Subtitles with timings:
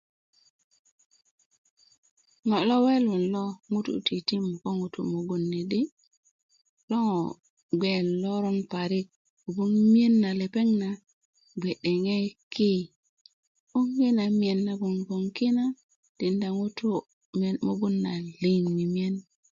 [2.47, 5.81] ŋo lo welun lo ŋutu titim ko ŋutu mugun ni di
[6.89, 7.19] lo ŋo
[7.77, 9.07] bge loron parik
[9.41, 10.67] kobgoŋ miyen na lepeŋ
[11.61, 11.99] bge'deŋ
[12.53, 12.71] ki
[13.71, 14.09] 'böŋ yi
[14.39, 15.65] miyen nagon bgoŋ ki na
[16.17, 16.89] tikinda ŋutu
[17.81, 17.95] mugun
[18.41, 19.15] liŋ mimiyen